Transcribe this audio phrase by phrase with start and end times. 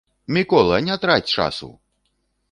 [0.35, 1.69] Мікола, не траць часу!